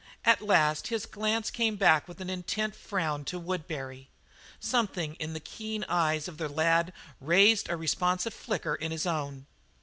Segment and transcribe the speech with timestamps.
[0.25, 4.09] At last his glance came back with an intent frown to Woodbury.
[4.59, 9.45] Something in the keen eyes of the lad raised a responsive flicker in his own.